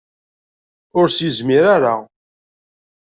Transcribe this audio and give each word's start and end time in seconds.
Ur 0.99 1.07
s-yezmir 1.09 1.63
ara. 1.75 1.95